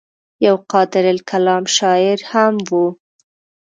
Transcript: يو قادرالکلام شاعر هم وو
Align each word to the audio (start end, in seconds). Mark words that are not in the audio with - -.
يو 0.45 0.55
قادرالکلام 0.71 1.63
شاعر 1.77 2.19
هم 2.31 2.53
وو 2.69 2.85